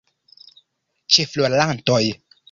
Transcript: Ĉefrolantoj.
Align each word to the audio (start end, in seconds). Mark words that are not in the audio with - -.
Ĉefrolantoj. 1.17 2.01